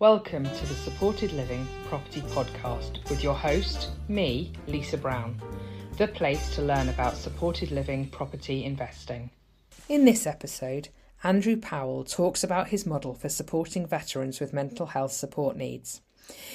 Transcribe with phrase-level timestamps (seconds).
[0.00, 5.38] Welcome to the Supported Living Property Podcast with your host, me, Lisa Brown,
[5.98, 9.28] the place to learn about supported living property investing.
[9.90, 10.88] In this episode,
[11.22, 16.00] Andrew Powell talks about his model for supporting veterans with mental health support needs.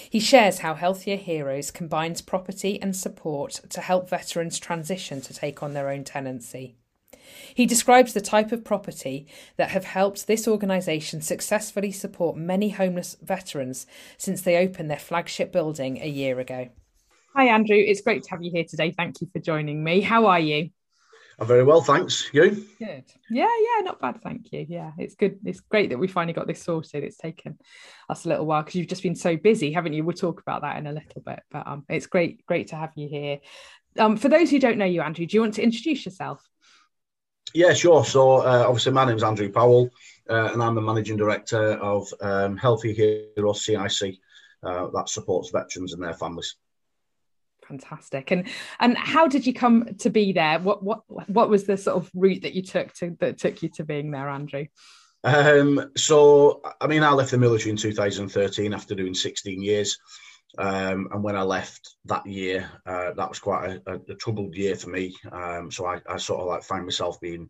[0.10, 5.62] He shares how Healthier Heroes combines property and support to help veterans transition to take
[5.62, 6.78] on their own tenancy.
[7.56, 13.16] He describes the type of property that have helped this organisation successfully support many homeless
[13.22, 16.68] veterans since they opened their flagship building a year ago.
[17.34, 17.78] Hi, Andrew.
[17.78, 18.92] It's great to have you here today.
[18.92, 20.02] Thank you for joining me.
[20.02, 20.70] How are you?
[21.40, 22.30] I'm very well, thanks.
[22.34, 22.66] You?
[22.78, 23.06] Good.
[23.30, 24.66] Yeah, yeah, not bad, thank you.
[24.68, 25.40] Yeah, it's good.
[25.46, 27.06] It's great that we finally got this sorted.
[27.06, 27.58] It's taken
[28.10, 30.04] us a little while because you've just been so busy, haven't you?
[30.04, 32.92] We'll talk about that in a little bit, but um, it's great, great to have
[32.96, 33.40] you here.
[33.98, 36.46] Um, for those who don't know you, Andrew, do you want to introduce yourself?
[37.56, 38.04] Yeah, sure.
[38.04, 39.90] So, uh, obviously, my name is Andrew Powell,
[40.30, 44.18] uh, and I'm the managing director of um, Healthy Heroes CIC
[44.62, 46.58] uh, that supports veterans and their families.
[47.66, 48.32] Fantastic.
[48.32, 48.50] And
[48.82, 50.60] and how did you come to be there?
[50.60, 53.70] What what what was the sort of route that you took to that took you
[53.76, 54.66] to being there, Andrew?
[55.24, 59.98] Um, so, I mean, I left the military in 2013 after doing 16 years.
[60.58, 64.76] Um, and when I left that year, uh, that was quite a, a, troubled year
[64.76, 65.16] for me.
[65.32, 67.50] Um, so I, I, sort of like find myself being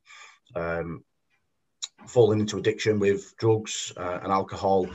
[0.56, 1.04] um,
[2.08, 4.88] falling into addiction with drugs uh, and alcohol.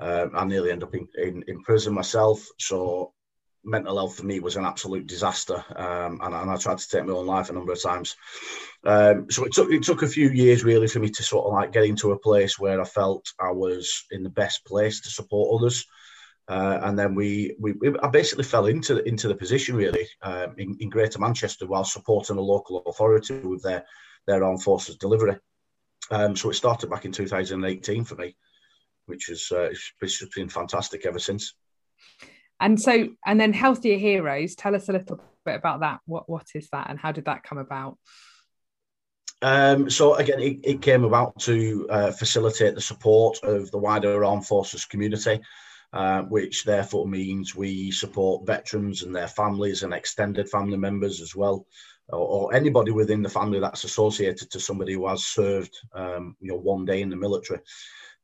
[0.00, 2.46] Uh, I nearly end up in, in, in, prison myself.
[2.58, 3.12] So
[3.64, 7.04] mental health for me was an absolute disaster, um, and, and, I tried to take
[7.04, 8.16] my own life a number of times.
[8.84, 11.52] Um, so it took it took a few years really for me to sort of
[11.52, 15.10] like get into a place where I felt I was in the best place to
[15.10, 15.86] support others.
[16.48, 20.08] Uh, and then we, we, we, I basically fell into the, into the position really
[20.22, 23.84] um, in, in Greater Manchester while supporting a local authority with their
[24.26, 25.36] their armed forces delivery.
[26.10, 28.36] Um, so it started back in 2018 for me,
[29.06, 31.54] which has uh, it's, it's been fantastic ever since.
[32.60, 34.54] And so, and then Healthier Heroes.
[34.54, 36.00] Tell us a little bit about that.
[36.06, 37.98] What what is that, and how did that come about?
[39.42, 44.24] Um, so again, it, it, came about to uh, facilitate the support of the wider
[44.24, 45.40] armed forces community.
[45.92, 51.36] Uh, which therefore means we support veterans and their families and extended family members as
[51.36, 51.66] well,
[52.08, 56.48] or, or anybody within the family that's associated to somebody who has served, um, you
[56.48, 57.60] know, one day in the military.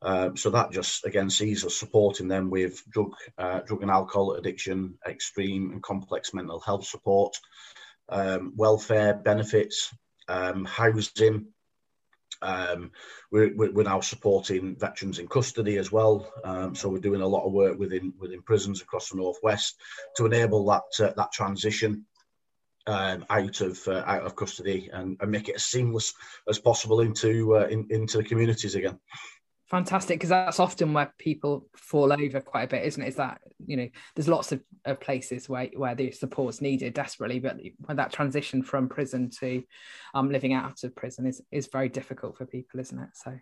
[0.00, 4.32] Um, so that just again sees us supporting them with drug, uh, drug and alcohol
[4.32, 7.36] addiction, extreme and complex mental health support,
[8.08, 9.92] um, welfare benefits,
[10.28, 11.48] um, housing,
[12.42, 12.92] um,
[13.30, 16.32] we're, we're now supporting veterans in custody as well.
[16.44, 19.80] Um, so we're doing a lot of work within within prisons across the northwest
[20.16, 22.06] to enable that uh, that transition
[22.86, 26.14] um, out of uh, out of custody and, and, make it as seamless
[26.48, 28.98] as possible into uh, in, into the communities again
[29.68, 33.08] fantastic because that's often where people fall over quite a bit isn't it?
[33.08, 37.38] Is that you know there's lots of, of places where where the support's needed desperately
[37.38, 39.62] but when that transition from prison to
[40.14, 43.10] um, living out of prison is is very difficult for people isn't it?
[43.14, 43.38] So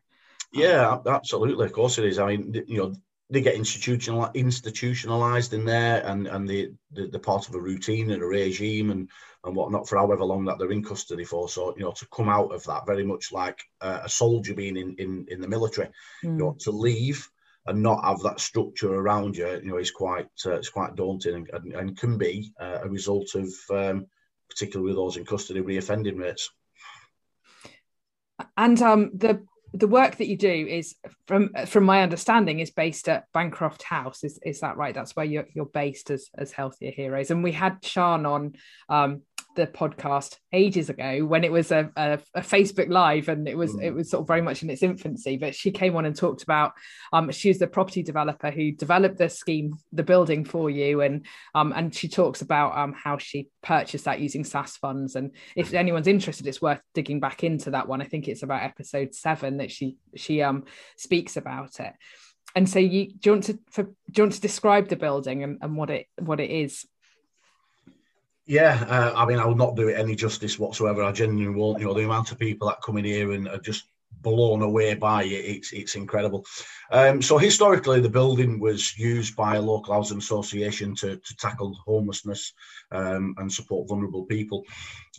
[0.52, 1.66] yeah um, absolutely.
[1.66, 2.18] Of course it is.
[2.18, 2.94] I mean you know
[3.28, 8.22] they get institutional institutionalized in there and and they they're part of a routine and
[8.22, 9.08] a regime and
[9.44, 12.28] and whatnot for however long that they're in custody for so you know to come
[12.28, 15.88] out of that very much like uh, a soldier being in in, in the military
[15.88, 15.92] mm.
[16.22, 16.58] you know hmm.
[16.58, 17.28] to leave
[17.66, 21.34] and not have that structure around you you know is quite uh, it's quite daunting
[21.34, 24.06] and, and, and can be uh, a result of um,
[24.48, 26.50] particularly with those in custody reoffending rates
[28.56, 29.44] and um the
[29.78, 30.94] the work that you do is
[31.26, 34.24] from from my understanding is based at Bancroft House.
[34.24, 34.94] Is is that right?
[34.94, 37.30] That's where you're, you're based as as healthier heroes.
[37.30, 38.54] And we had Sean on
[38.88, 39.22] um
[39.56, 43.74] the podcast ages ago when it was a, a, a Facebook live and it was
[43.74, 43.82] mm.
[43.82, 45.36] it was sort of very much in its infancy.
[45.36, 46.72] But she came on and talked about
[47.12, 51.26] um, she was the property developer who developed the scheme, the building for you, and
[51.54, 55.16] um, and she talks about um, how she purchased that using SSAS funds.
[55.16, 58.00] And if anyone's interested, it's worth digging back into that one.
[58.00, 60.64] I think it's about episode seven that she she um
[60.96, 61.92] speaks about it.
[62.54, 65.42] And so you do you want to for, do you want to describe the building
[65.42, 66.86] and, and what it what it is?
[68.46, 71.02] Yeah, uh, I mean, I will not do it any justice whatsoever.
[71.02, 71.80] I genuinely won't.
[71.80, 73.88] You know, the amount of people that come in here and are just
[74.22, 76.44] blown away by it, it's it's incredible.
[76.92, 81.76] Um, so historically, the building was used by a local housing association to, to tackle
[81.84, 82.52] homelessness
[82.92, 84.62] um, and support vulnerable people.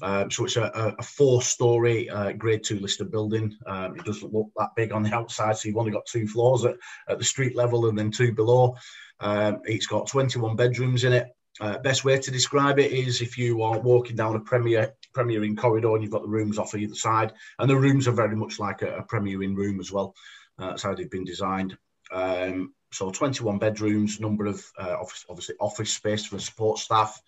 [0.01, 3.57] Um, so it's a, a four-storey uh, Grade Two listed building.
[3.65, 6.63] Um, it doesn't look that big on the outside, so you've only got two floors
[6.63, 6.75] at,
[7.09, 8.77] at the street level and then two below.
[9.19, 11.27] Um, it's got 21 bedrooms in it.
[11.59, 15.43] Uh, best way to describe it is if you are walking down a Premier Premier
[15.43, 18.35] Inn corridor and you've got the rooms off either side, and the rooms are very
[18.35, 20.13] much like a, a Premier Inn room as well.
[20.59, 21.77] Uh, that's how they've been designed.
[22.11, 27.19] Um, so 21 bedrooms, number of uh, office, obviously office space for support staff,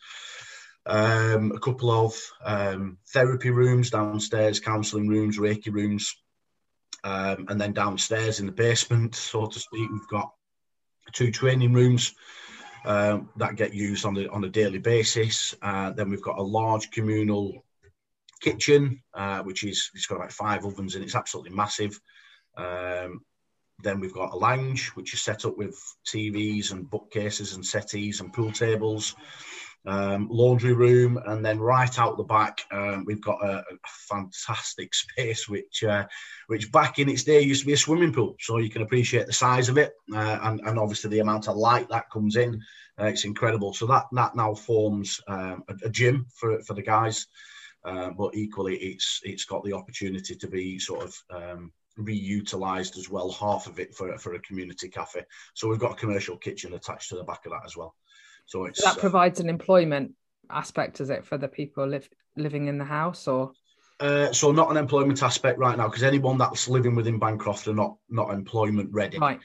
[0.85, 6.15] um, a couple of um, therapy rooms downstairs, counselling rooms, Reiki rooms,
[7.03, 10.31] um, and then downstairs in the basement, so to speak, we've got
[11.13, 12.13] two training rooms
[12.85, 15.55] um, that get used on the on a daily basis.
[15.61, 17.63] Uh, then we've got a large communal
[18.41, 21.99] kitchen, uh, which is it's got about five ovens and it's absolutely massive.
[22.57, 23.21] Um,
[23.81, 28.19] then we've got a lounge, which is set up with TVs and bookcases and settees
[28.19, 29.15] and pool tables
[29.85, 33.63] um, laundry room, and then right out the back um, we've got a, a
[34.07, 36.05] fantastic space, which uh,
[36.47, 38.35] which back in its day used to be a swimming pool.
[38.39, 41.55] So you can appreciate the size of it, uh, and, and obviously the amount of
[41.55, 42.61] light that comes in.
[42.99, 43.73] Uh, it's incredible.
[43.73, 47.27] So that that now forms um, a, a, gym for for the guys,
[47.85, 53.09] uh, but equally it's it's got the opportunity to be sort of um, reutilized as
[53.09, 55.23] well, half of it for, for a community cafe.
[55.53, 57.95] So we've got a commercial kitchen attached to the back of that as well.
[58.49, 60.13] So it's that uh, provides an employment
[60.49, 63.51] aspect, is it, for the people live, living in the house, or?
[63.99, 67.75] Uh, so not an employment aspect right now because anyone that's living within Bancroft are
[67.75, 69.19] not not employment ready.
[69.19, 69.39] Right.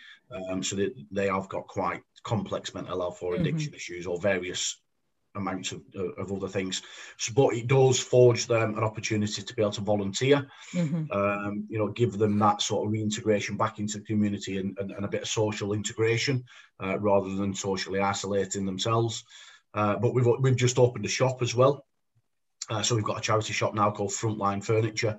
[0.51, 3.77] Um, so they, they have got quite complex mental health or addiction mm-hmm.
[3.77, 4.81] issues or various
[5.35, 5.83] amounts of,
[6.19, 6.83] of other things.
[7.19, 11.11] So, but it does forge them an opportunity to be able to volunteer, mm-hmm.
[11.11, 14.91] um, you know, give them that sort of reintegration back into the community and, and,
[14.93, 16.45] and a bit of social integration
[16.83, 19.25] uh, rather than socially isolating themselves.
[19.75, 21.85] Uh, but we've, we've just opened a shop as well.
[22.71, 25.19] Uh, so we've got a charity shop now called Frontline Furniture.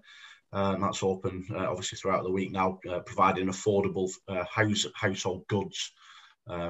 [0.53, 4.09] Uh, and that's open uh, obviously throughout the week now, uh, providing affordable
[4.50, 5.91] house household goods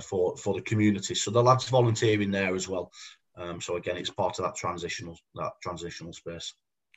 [0.01, 1.13] for for the community.
[1.13, 2.91] So the lads volunteering there as well.
[3.37, 6.53] Um, so again, it's part of that transitional that transitional space.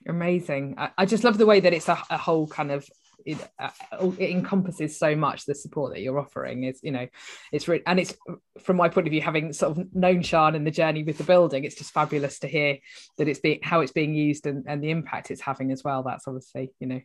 [0.06, 0.76] Amazing.
[0.78, 2.88] I, I just love the way that it's a, a whole kind of
[3.26, 3.70] it, uh,
[4.18, 7.06] it, encompasses so much the support that you're offering is you know
[7.52, 8.14] it's really and it's
[8.60, 11.24] from my point of view having sort of known Sean and the journey with the
[11.24, 12.78] building it's just fabulous to hear
[13.16, 16.04] that it's being how it's being used and, and the impact it's having as well
[16.04, 17.00] that's obviously you know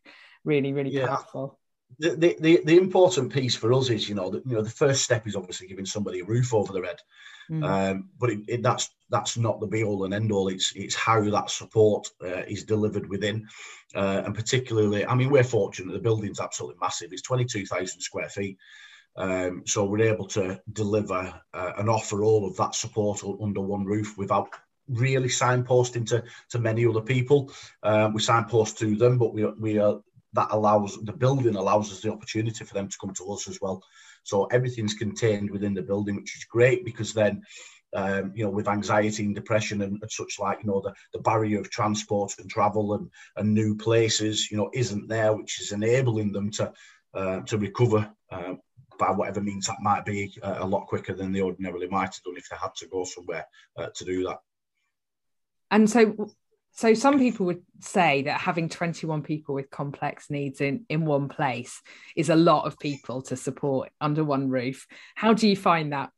[0.45, 1.07] really really yeah.
[1.07, 1.59] powerful
[1.99, 5.03] the, the, the important piece for us is, you know, that you know the first
[5.03, 6.99] step is obviously giving somebody a roof over their head,
[7.49, 7.63] mm.
[7.63, 10.47] um, but it, it, that's that's not the be all and end all.
[10.47, 13.47] It's it's how that support uh, is delivered within,
[13.95, 15.93] uh, and particularly, I mean, we're fortunate.
[15.93, 17.11] The building's absolutely massive.
[17.11, 18.57] It's twenty two thousand square feet,
[19.15, 23.85] um, so we're able to deliver uh, and offer all of that support under one
[23.85, 24.49] roof without
[24.87, 27.51] really signposting to to many other people.
[27.83, 29.99] Um, we signpost to them, but we we are
[30.33, 33.59] that allows the building allows us the opportunity for them to come to us as
[33.61, 33.83] well.
[34.23, 37.43] So everything's contained within the building, which is great because then
[37.95, 41.19] um, you know, with anxiety and depression and, and, such like, you know, the, the
[41.19, 45.71] barrier of transport and travel and, and new places, you know, isn't there, which is
[45.71, 46.73] enabling them to
[47.13, 48.53] uh, to recover uh,
[48.97, 52.23] by whatever means that might be uh, a lot quicker than they ordinarily might have
[52.25, 53.45] done if they had to go somewhere
[53.77, 54.39] uh, to do that.
[55.69, 56.31] And so,
[56.75, 61.29] so some people would say that having 21 people with complex needs in in one
[61.29, 61.81] place
[62.15, 64.87] is a lot of people to support under one roof.
[65.13, 66.09] How do you find that?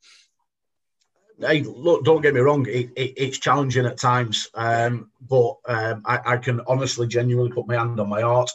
[1.38, 6.02] Hey look don't get me wrong it, it, it's challenging at times um, but um,
[6.06, 8.50] I, I, can honestly genuinely put my hand on my heart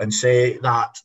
[0.00, 0.98] and say that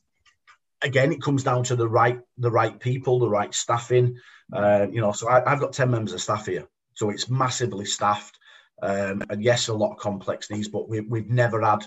[0.82, 4.18] again it comes down to the right the right people the right staffing
[4.52, 7.86] uh, you know so I, i've got 10 members of staff here so it's massively
[7.86, 8.40] staffed
[8.82, 11.86] um, and yes, a lot of complex needs, but we, we've never had.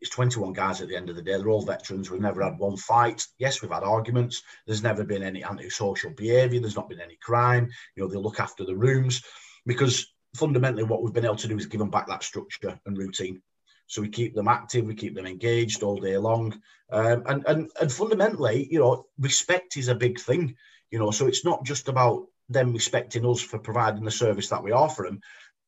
[0.00, 1.32] It's 21 guys at the end of the day.
[1.32, 2.10] They're all veterans.
[2.10, 3.26] We've never had one fight.
[3.38, 4.42] Yes, we've had arguments.
[4.66, 6.60] There's never been any antisocial behaviour.
[6.60, 7.70] There's not been any crime.
[7.96, 9.22] You know, they look after the rooms
[9.64, 10.06] because
[10.36, 13.40] fundamentally what we've been able to do is give them back that structure and routine.
[13.86, 17.70] So we keep them active, we keep them engaged all day long, um, and and
[17.80, 20.56] and fundamentally, you know, respect is a big thing.
[20.90, 24.62] You know, so it's not just about them respecting us for providing the service that
[24.62, 25.20] we offer them,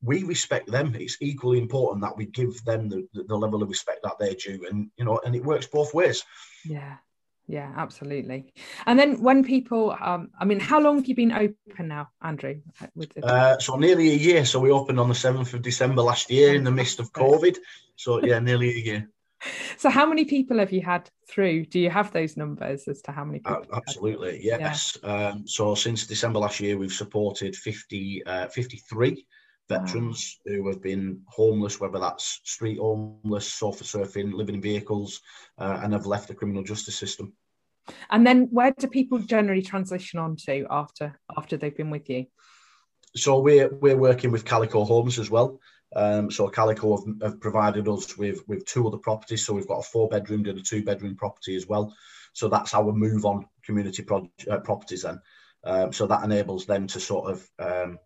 [0.03, 0.95] we respect them.
[0.95, 4.67] It's equally important that we give them the, the, level of respect that they're due,
[4.69, 6.23] and you know, and it works both ways.
[6.65, 6.97] Yeah,
[7.49, 8.53] yeah, absolutely.
[8.87, 12.61] And then when people, um, I mean, how long have you been open now, Andrew?
[12.95, 14.45] With the- uh, so nearly a year.
[14.45, 17.57] So we opened on the seventh of December last year in the midst of COVID.
[17.95, 19.11] So yeah, nearly a year.
[19.76, 21.67] So how many people have you had through?
[21.67, 23.65] Do you have those numbers as to how many people?
[23.71, 24.97] Uh, absolutely, yes.
[25.05, 25.29] Yeah.
[25.29, 29.26] Um, so since December last year, we've supported 50, uh, 53
[29.69, 30.55] veterans wow.
[30.55, 35.21] who have been homeless, whether that's street homeless, sofa surfing, living in vehicles,
[35.59, 37.33] uh, and have left the criminal justice system.
[38.11, 42.27] And then, where do people generally transition on to after after they've been with you?
[43.15, 45.61] So we're we're working with Calico Homes as well.
[45.95, 49.47] Um, so Calico have, have, provided us with with two other properties.
[49.47, 51.95] So we've got a four bedroom and a two bedroom property as well.
[52.33, 55.21] So that's our move on community pro- uh, properties then.
[55.65, 57.99] Um, so that enables them to sort of um,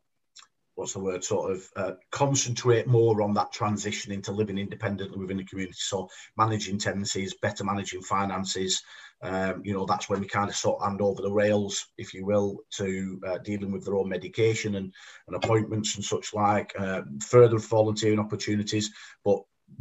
[0.80, 5.36] what's the word sort of uh, concentrate more on that transition into living independently within
[5.36, 5.76] the community.
[5.76, 6.08] So
[6.38, 8.82] managing tenancies better managing finances
[9.22, 12.14] um, you know that's when we kind of sort of hand over the rails if
[12.14, 14.92] you will to uh, dealing with their own medication and,
[15.26, 18.90] and appointments and such like uh, further volunteering opportunities
[19.22, 19.38] but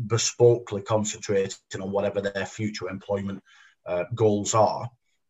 [0.08, 3.42] bespokely concentrating on whatever their future employment
[3.86, 4.90] uh, goals are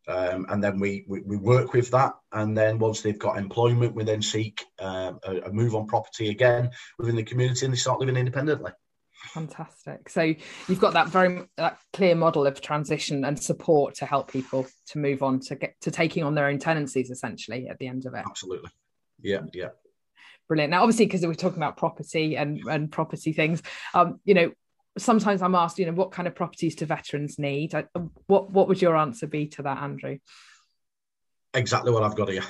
[0.10, 2.14] um, and then we, we, we work with that.
[2.32, 6.30] And then once they've got employment, we then seek uh, a, a, move on property
[6.30, 8.72] again within the community, and they start living independently.
[9.34, 10.10] Fantastic.
[10.10, 10.22] So
[10.68, 14.98] you've got that very that clear model of transition and support to help people to
[14.98, 18.14] move on to get to taking on their own tenancies, essentially, at the end of
[18.14, 18.24] it.
[18.26, 18.72] Absolutely.
[19.22, 19.42] Yeah.
[19.54, 19.70] Yeah.
[20.48, 20.72] Brilliant.
[20.72, 23.62] Now, obviously, because we're talking about property and and property things,
[23.94, 24.52] um, you know,
[25.00, 27.74] sometimes I'm asked, you know, what kind of properties do veterans need?
[28.28, 30.20] What what would your answer be to that, Andrew?
[31.54, 32.44] Exactly what I've got here.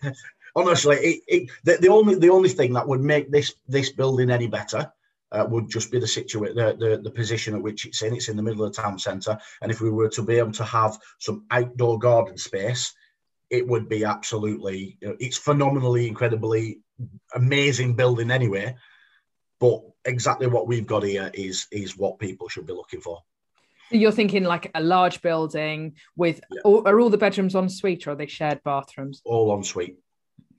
[0.56, 4.30] Honestly, it, it, the, the, only the only thing that would make this this building
[4.30, 4.90] any better
[5.32, 8.14] uh, would just be the situation, the, the, the position at which it's in.
[8.14, 10.52] It's in the middle of the town centre, and if we were to be able
[10.52, 12.94] to have some outdoor garden space,
[13.50, 14.96] it would be absolutely.
[15.00, 16.80] You know, it's phenomenally, incredibly
[17.34, 18.74] amazing building anyway.
[19.58, 23.22] But exactly what we've got here is is what people should be looking for.
[23.90, 26.60] You're thinking like a large building with yeah.
[26.64, 29.22] all, are all the bedrooms en suite or are they shared bathrooms?
[29.24, 29.96] All en suite.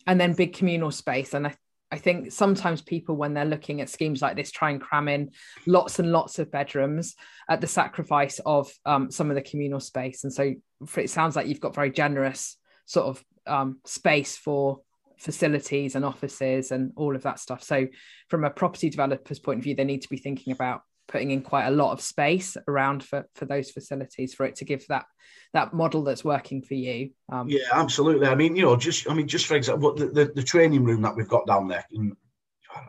[0.06, 1.34] And then big communal space.
[1.34, 1.56] And I,
[1.92, 5.32] I think sometimes people, when they're looking at schemes like this, try and cram in
[5.66, 7.16] lots and lots of bedrooms
[7.50, 10.24] at the sacrifice of um, some of the communal space.
[10.24, 10.54] And so
[10.96, 14.80] it sounds like you've got very generous sort of um, space for
[15.18, 17.64] facilities and offices and all of that stuff.
[17.64, 17.88] So,
[18.30, 21.42] from a property developer's point of view, they need to be thinking about putting in
[21.42, 25.06] quite a lot of space around for for those facilities for it to give that
[25.54, 27.12] that model that's working for you.
[27.32, 28.28] Um, yeah, absolutely.
[28.28, 31.02] I mean, you know, just I mean, just for example, the, the, the training room
[31.04, 31.86] that we've got down there.
[31.92, 32.16] In,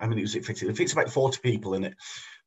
[0.00, 0.68] I mean, was it fitted.
[0.68, 1.94] It fits about forty people in it.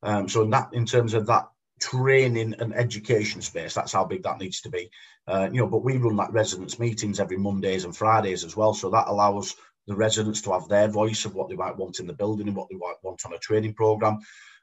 [0.03, 1.45] Um, so in that, in terms of that
[1.81, 3.73] training and education space.
[3.73, 4.89] That's how big that needs to be.
[5.27, 8.73] Uh, you know, but we run that residents meetings every Mondays and Fridays as well.
[8.73, 9.55] So that allows
[9.87, 12.55] the residents to have their voice of what they might want in the building and
[12.55, 14.19] what they might want on a training program.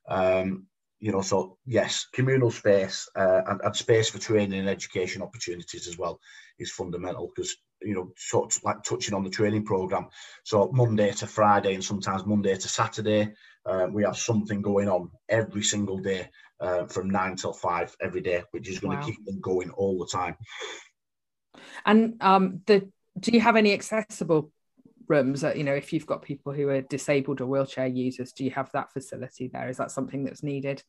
[0.09, 0.67] Um,
[1.01, 5.87] you know, so yes, communal space uh, and, and, space for training and education opportunities
[5.87, 6.19] as well
[6.59, 10.09] is fundamental because you know, sort of like touching on the training program.
[10.45, 13.33] So Monday to Friday and sometimes Monday to Saturday,
[13.67, 16.29] uh, we have something going on every single day
[16.61, 19.05] uh, from nine till five every day, which is going wow.
[19.05, 20.37] to keep them going all the time.
[21.87, 24.53] And um, the do you have any accessible
[25.09, 28.51] rooms you know if you've got people who are disabled or wheelchair users do you
[28.51, 30.83] have that facility there is that something that's needed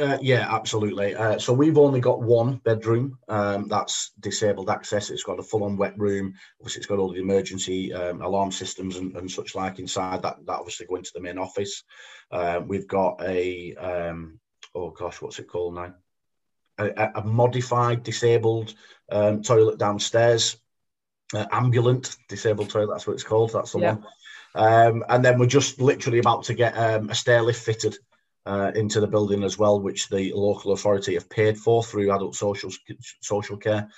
[0.00, 1.14] uh, yeah, absolutely.
[1.14, 5.10] Uh, so we've only got one bedroom um, that's disabled access.
[5.10, 6.34] It's got a full-on wet room.
[6.60, 10.22] Obviously, it's got all the emergency um, alarm systems and, and, such like inside.
[10.22, 11.82] That that obviously go into the main office.
[12.30, 14.38] Uh, we've got a um,
[14.74, 15.94] oh gosh, what's it called now?
[16.78, 18.72] A, a modified disabled
[19.10, 20.56] um, toilet downstairs
[21.34, 22.92] uh, ambulant disabled toilet.
[22.92, 23.52] That's what it's called.
[23.52, 23.94] That's the yeah.
[23.94, 24.06] one.
[24.54, 27.96] Um, and then we're just literally about to get um, a stair lift fitted
[28.46, 32.34] uh, into the building as well, which the local authority have paid for through adult
[32.34, 32.70] social
[33.20, 33.88] social care.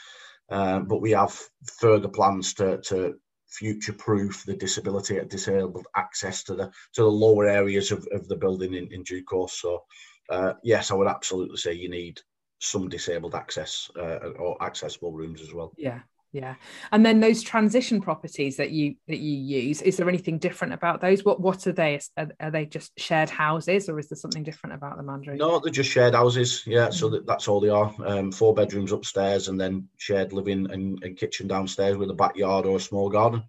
[0.50, 1.38] Um, but we have
[1.78, 3.14] further plans to, to
[3.46, 8.26] future proof the disability at disabled access to the to the lower areas of, of
[8.28, 9.60] the building in, in due course.
[9.60, 9.84] So
[10.28, 12.20] uh, yes, I would absolutely say you need
[12.58, 15.72] some disabled access uh, or accessible rooms as well.
[15.76, 16.00] Yeah,
[16.32, 16.54] yeah.
[16.92, 21.00] And then those transition properties that you that you use is there anything different about
[21.00, 21.24] those?
[21.24, 22.00] What what are they?
[22.16, 25.36] Are, are they just shared houses or is there something different about them andrew?
[25.36, 26.62] No they're just shared houses.
[26.66, 26.92] Yeah mm-hmm.
[26.92, 27.92] so that, that's all they are.
[28.04, 32.64] Um, four bedrooms upstairs and then shared living and, and, kitchen downstairs with a backyard
[32.64, 33.42] or a small garden.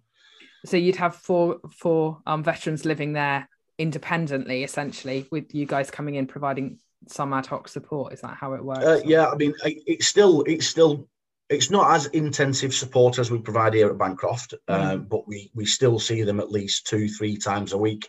[0.66, 3.48] So you'd have four four um, veterans living there
[3.78, 8.12] independently essentially with you guys coming in providing some ad hoc support.
[8.12, 11.08] Is that how it works uh, yeah i mean it's still it's still
[11.52, 14.74] it's not as intensive support as we provide here at Bancroft, mm.
[14.74, 18.08] uh, but we we still see them at least two, three times a week.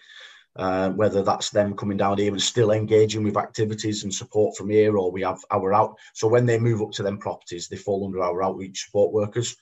[0.55, 4.69] Uh, whether that's them coming down here and still engaging with activities and support from
[4.69, 5.95] here, or we have our out.
[6.13, 9.55] So when they move up to them properties, they fall under our outreach support workers.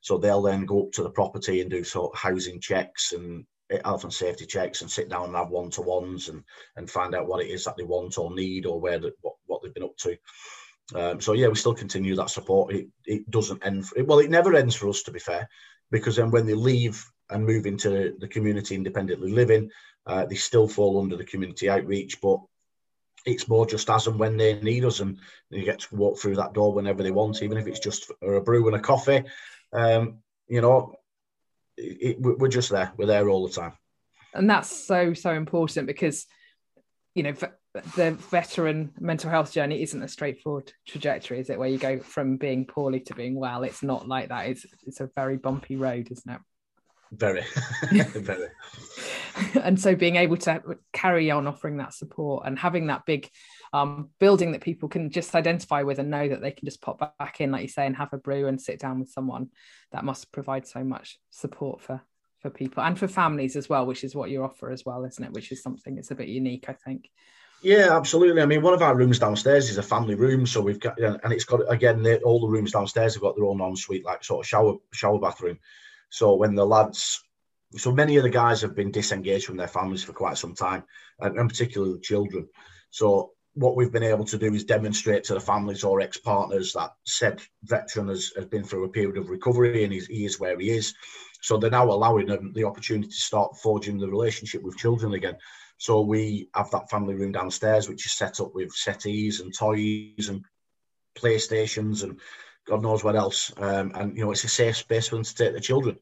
[0.00, 3.44] So they'll then go up to the property and do sort of housing checks and
[3.84, 6.42] health and safety checks and sit down and have one to ones and
[6.76, 9.34] and find out what it is that they want or need or where the, what,
[9.46, 10.16] what they've been up to.
[10.94, 12.74] Um, so yeah, we still continue that support.
[12.74, 13.86] It it doesn't end.
[13.86, 15.48] For, well, it never ends for us, to be fair,
[15.90, 19.70] because then when they leave and move into the community independently living,
[20.06, 22.20] uh, they still fall under the community outreach.
[22.20, 22.40] But
[23.26, 25.18] it's more just as and when they need us, and
[25.50, 28.34] you get to walk through that door whenever they want, even if it's just for
[28.34, 29.24] a brew and a coffee.
[29.72, 30.18] Um,
[30.48, 30.94] you know,
[31.76, 32.92] it, it, we're just there.
[32.96, 33.72] We're there all the time.
[34.34, 36.26] And that's so so important because,
[37.14, 37.34] you know,
[37.72, 41.58] the veteran mental health journey isn't a straightforward trajectory, is it?
[41.58, 43.62] Where you go from being poorly to being well.
[43.62, 44.46] It's not like that.
[44.46, 46.40] It's it's a very bumpy road, isn't it?
[47.12, 47.42] Very,
[47.90, 48.48] very.
[49.62, 50.62] and so being able to
[50.92, 53.28] carry on offering that support and having that big
[53.72, 57.18] um, building that people can just identify with and know that they can just pop
[57.18, 59.48] back in, like you say, and have a brew and sit down with someone,
[59.90, 62.00] that must provide so much support for
[62.40, 65.24] for people and for families as well, which is what you offer as well, isn't
[65.24, 65.32] it?
[65.32, 67.10] Which is something that's a bit unique, I think.
[67.62, 68.40] Yeah, absolutely.
[68.40, 71.32] I mean, one of our rooms downstairs is a family room, so we've got and
[71.32, 74.48] it's got again all the rooms downstairs have got their own ensuite, like sort of
[74.48, 75.58] shower shower bathroom.
[76.08, 77.22] So when the lads,
[77.76, 80.84] so many of the guys have been disengaged from their families for quite some time,
[81.20, 82.48] and, and particularly the children.
[82.90, 86.92] So what we've been able to do is demonstrate to the families or ex-partners that
[87.04, 90.70] said veteran has, has been through a period of recovery and he is where he
[90.70, 90.94] is.
[91.42, 95.36] So they're now allowing them the opportunity to start forging the relationship with children again.
[95.80, 100.28] So we have that family room downstairs, which is set up with settees and toys
[100.28, 100.44] and
[101.18, 102.20] playstations and
[102.66, 103.50] God knows what else.
[103.56, 105.96] Um, and you know, it's a safe space for them to take the children.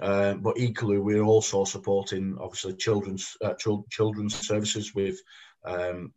[0.00, 5.20] Uh, but equally, we're also supporting obviously children's uh, ch- children's services with
[5.66, 6.14] um,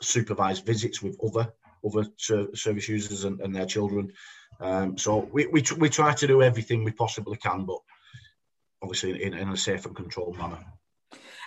[0.00, 1.52] supervised visits with other
[1.84, 4.12] other service users and, and their children.
[4.60, 7.78] Um, so we, we we try to do everything we possibly can, but
[8.80, 10.64] obviously in, in a safe and controlled manner.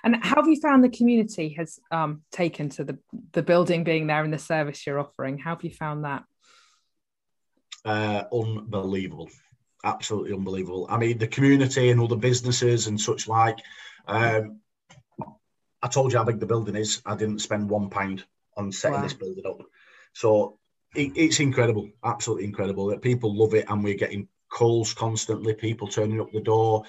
[0.04, 2.98] And how have you found the community has um, taken to the
[3.34, 5.38] the building being there and the service you're offering?
[5.38, 6.24] How have you found that?
[7.88, 9.30] uh, unbelievable,
[9.84, 10.88] absolutely unbelievable.
[10.90, 13.60] I mean, the community and all the businesses and such like.
[14.08, 14.60] Um,
[15.82, 17.02] I told you how big the building is.
[17.06, 18.26] I didn't spend one pound
[18.58, 19.04] on setting wow.
[19.04, 19.62] this building up,
[20.14, 20.60] so
[20.96, 22.88] it, it's incredible, absolutely incredible.
[22.88, 25.54] That people love it, and we're getting calls constantly.
[25.54, 26.84] People turning up the door,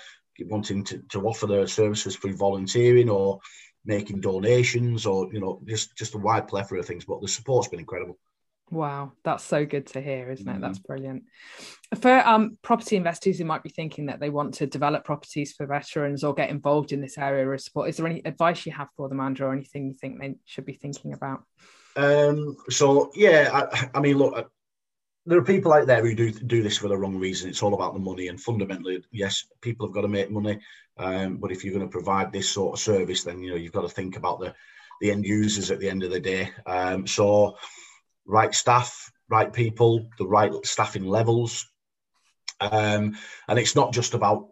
[0.47, 3.41] wanting to, to offer their services through volunteering or
[3.85, 7.05] making donations, or you know, just just a wide plethora of things.
[7.05, 8.19] But the support's been incredible.
[8.71, 10.53] Wow, that's so good to hear, isn't it?
[10.53, 10.61] Mm-hmm.
[10.61, 11.25] That's brilliant.
[12.01, 15.67] For um, property investors who might be thinking that they want to develop properties for
[15.67, 18.89] veterans or get involved in this area of support, is there any advice you have
[18.97, 21.45] for them, Andrew, or anything you think they should be thinking about?
[21.97, 24.51] Um, so yeah, I, I, mean, look,
[25.29, 27.51] there are people out there who do do this for the wrong reason.
[27.51, 30.59] It's all about the money, and fundamentally, yes, people have got to make money.
[30.97, 33.73] Um, but if you're going to provide this sort of service, then you know you've
[33.73, 34.55] got to think about the
[35.03, 36.51] the end users at the end of the day.
[36.65, 37.59] Um, so
[38.25, 41.69] right staff, right people, the right staffing levels.
[42.61, 43.17] Um,
[43.49, 44.49] and it's not just about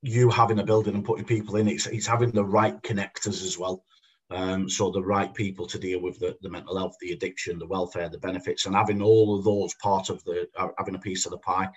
[0.00, 3.58] you having a building and putting people in, it's, it's having the right connectors as
[3.58, 3.84] well.
[4.30, 7.66] Um, so the right people to deal with the, the mental health, the addiction, the
[7.66, 11.32] welfare, the benefits, and having all of those part of the having a piece of
[11.32, 11.68] the pie.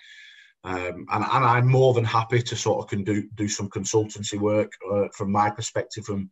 [0.62, 4.40] Um, and, and, I'm more than happy to sort of can do do some consultancy
[4.40, 6.30] work uh, from my perspective, from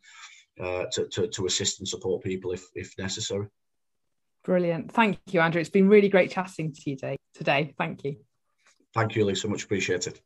[0.58, 3.48] uh, to, to, to assist and support people if if necessary.
[4.44, 4.90] Brilliant.
[4.90, 5.60] Thank you, Andrew.
[5.60, 7.16] It's been really great chatting to you today.
[7.34, 7.74] today.
[7.76, 8.16] Thank you.
[8.94, 9.48] Thank you, Lisa.
[9.48, 10.20] Much appreciated.